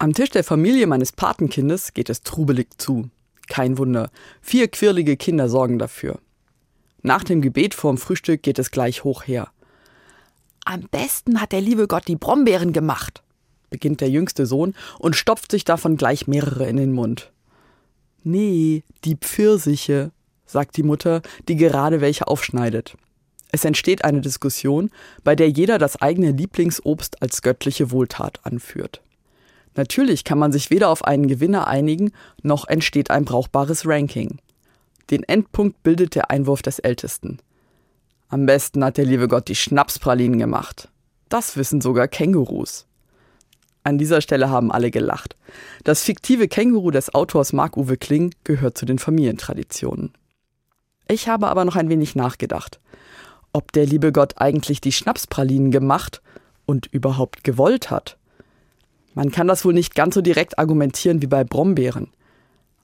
Am 0.00 0.14
Tisch 0.14 0.30
der 0.30 0.44
Familie 0.44 0.86
meines 0.86 1.10
Patenkindes 1.10 1.92
geht 1.92 2.08
es 2.08 2.22
trubelig 2.22 2.68
zu. 2.78 3.10
Kein 3.48 3.78
Wunder, 3.78 4.10
vier 4.40 4.68
quirlige 4.68 5.16
Kinder 5.16 5.48
sorgen 5.48 5.80
dafür. 5.80 6.20
Nach 7.02 7.24
dem 7.24 7.42
Gebet 7.42 7.74
vorm 7.74 7.98
Frühstück 7.98 8.44
geht 8.44 8.60
es 8.60 8.70
gleich 8.70 9.02
hoch 9.02 9.24
her. 9.24 9.48
Am 10.64 10.82
besten 10.82 11.40
hat 11.40 11.50
der 11.50 11.60
liebe 11.60 11.88
Gott 11.88 12.06
die 12.06 12.14
Brombeeren 12.14 12.72
gemacht, 12.72 13.24
beginnt 13.70 14.00
der 14.00 14.08
jüngste 14.08 14.46
Sohn 14.46 14.76
und 15.00 15.16
stopft 15.16 15.50
sich 15.50 15.64
davon 15.64 15.96
gleich 15.96 16.28
mehrere 16.28 16.68
in 16.68 16.76
den 16.76 16.92
Mund. 16.92 17.32
Nee, 18.22 18.84
die 19.04 19.16
Pfirsiche, 19.16 20.12
sagt 20.46 20.76
die 20.76 20.84
Mutter, 20.84 21.22
die 21.48 21.56
gerade 21.56 22.00
welche 22.00 22.28
aufschneidet. 22.28 22.96
Es 23.50 23.64
entsteht 23.64 24.04
eine 24.04 24.20
Diskussion, 24.20 24.90
bei 25.24 25.34
der 25.34 25.50
jeder 25.50 25.78
das 25.78 26.00
eigene 26.00 26.30
Lieblingsobst 26.30 27.20
als 27.20 27.42
göttliche 27.42 27.90
Wohltat 27.90 28.38
anführt. 28.44 29.00
Natürlich 29.78 30.24
kann 30.24 30.40
man 30.40 30.50
sich 30.50 30.70
weder 30.70 30.88
auf 30.88 31.04
einen 31.04 31.28
Gewinner 31.28 31.68
einigen, 31.68 32.10
noch 32.42 32.66
entsteht 32.66 33.12
ein 33.12 33.24
brauchbares 33.24 33.86
Ranking. 33.86 34.40
Den 35.08 35.22
Endpunkt 35.22 35.84
bildet 35.84 36.16
der 36.16 36.32
Einwurf 36.32 36.62
des 36.62 36.80
Ältesten. 36.80 37.38
Am 38.28 38.44
besten 38.44 38.82
hat 38.82 38.96
der 38.96 39.04
liebe 39.04 39.28
Gott 39.28 39.46
die 39.46 39.54
Schnapspralinen 39.54 40.36
gemacht. 40.36 40.88
Das 41.28 41.56
wissen 41.56 41.80
sogar 41.80 42.08
Kängurus. 42.08 42.86
An 43.84 43.98
dieser 43.98 44.20
Stelle 44.20 44.50
haben 44.50 44.72
alle 44.72 44.90
gelacht. 44.90 45.36
Das 45.84 46.02
fiktive 46.02 46.48
Känguru 46.48 46.90
des 46.90 47.14
Autors 47.14 47.52
Marc-Uwe 47.52 47.98
Kling 47.98 48.34
gehört 48.42 48.76
zu 48.76 48.84
den 48.84 48.98
Familientraditionen. 48.98 50.12
Ich 51.06 51.28
habe 51.28 51.46
aber 51.46 51.64
noch 51.64 51.76
ein 51.76 51.88
wenig 51.88 52.16
nachgedacht. 52.16 52.80
Ob 53.52 53.70
der 53.70 53.86
liebe 53.86 54.10
Gott 54.10 54.38
eigentlich 54.38 54.80
die 54.80 54.92
Schnapspralinen 54.92 55.70
gemacht 55.70 56.20
und 56.66 56.86
überhaupt 56.86 57.44
gewollt 57.44 57.92
hat? 57.92 58.17
Man 59.18 59.32
kann 59.32 59.48
das 59.48 59.64
wohl 59.64 59.74
nicht 59.74 59.96
ganz 59.96 60.14
so 60.14 60.20
direkt 60.20 60.60
argumentieren 60.60 61.20
wie 61.22 61.26
bei 61.26 61.42
Brombeeren. 61.42 62.12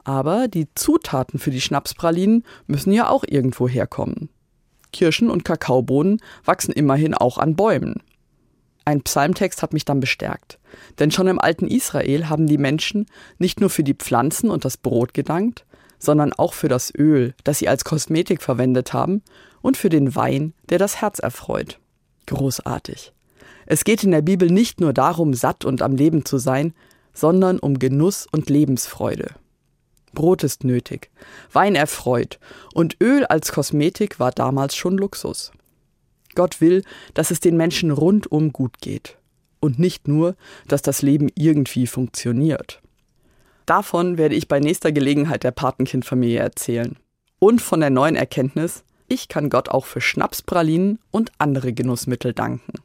Aber 0.03 0.49
die 0.49 0.67
Zutaten 0.75 1.39
für 1.39 1.53
die 1.53 1.61
Schnapspralinen 1.61 2.43
müssen 2.67 2.93
ja 2.93 3.09
auch 3.09 3.23
irgendwo 3.25 3.69
herkommen. 3.69 4.31
Kirschen 4.93 5.31
und 5.31 5.45
Kakaobohnen 5.45 6.21
wachsen 6.45 6.73
immerhin 6.73 7.15
auch 7.15 7.39
an 7.39 7.55
Bäumen. 7.55 8.03
Ein 8.85 9.03
Psalmtext 9.03 9.63
hat 9.63 9.73
mich 9.73 9.85
dann 9.85 10.01
bestärkt. 10.01 10.59
Denn 10.99 11.13
schon 11.13 11.29
im 11.29 11.39
alten 11.39 11.69
Israel 11.69 12.29
haben 12.29 12.49
die 12.49 12.59
Menschen 12.59 13.07
nicht 13.39 13.61
nur 13.61 13.71
für 13.71 13.85
die 13.85 13.95
Pflanzen 13.95 14.51
und 14.51 14.65
das 14.65 14.77
Brot 14.77 15.15
gedankt, 15.15 15.65
sondern 16.01 16.33
auch 16.33 16.53
für 16.53 16.69
das 16.69 16.93
Öl, 16.93 17.35
das 17.45 17.61
sie 17.61 17.69
als 17.69 17.85
Kosmetik 17.85 18.43
verwendet 18.43 18.93
haben, 18.93 19.23
und 19.63 19.77
für 19.77 19.89
den 19.89 20.17
Wein, 20.17 20.53
der 20.69 20.79
das 20.79 21.01
Herz 21.01 21.21
erfreut. 21.21 21.79
Großartig. 22.27 23.14
Es 23.67 23.85
geht 23.85 24.05
in 24.05 24.11
der 24.11 24.23
Bibel 24.23 24.51
nicht 24.51 24.81
nur 24.81 24.93
darum, 24.93 25.35
satt 25.35 25.65
und 25.65 25.83
am 25.83 25.97
Leben 25.97 26.25
zu 26.25 26.39
sein, 26.39 26.75
sondern 27.13 27.59
um 27.59 27.79
Genuss 27.79 28.27
und 28.31 28.51
Lebensfreude. 28.51 29.35
Brot 30.13 30.45
ist 30.45 30.65
nötig, 30.65 31.11
Wein 31.53 31.75
erfreut 31.75 32.39
und 32.73 32.97
Öl 33.01 33.25
als 33.27 33.53
Kosmetik 33.53 34.21
war 34.21 34.31
damals 34.31 34.77
schon 34.77 34.97
Luxus. 34.97 35.53
Gott 36.35 36.61
will, 36.61 36.83
dass 37.15 37.31
es 37.31 37.41
den 37.41 37.57
Menschen 37.57 37.91
rundum 37.91 38.53
gut 38.53 38.79
geht 38.81 39.19
und 39.61 39.79
nicht 39.79 40.09
nur, 40.09 40.37
dass 40.69 40.83
das 40.83 41.03
Leben 41.03 41.31
irgendwie 41.35 41.87
funktioniert. 41.87 42.81
Davon 43.67 44.19
werde 44.19 44.35
ich 44.35 44.47
bei 44.47 44.61
nächster 44.61 44.93
Gelegenheit 44.93 45.43
der 45.43 45.53
Patenkindfamilie 45.53 46.39
erzählen. 46.39 46.97
Und 47.39 47.63
von 47.63 47.81
der 47.81 47.91
neuen 47.91 48.17
Erkenntnis, 48.17 48.85
ich 49.09 49.29
kann 49.29 49.49
Gott 49.51 49.71
auch 49.71 49.87
für 49.87 50.01
Schnapspralinen 50.01 50.99
und 51.11 51.33
andere 51.39 51.73
Genussmittel 51.73 52.35
danken. 52.35 52.84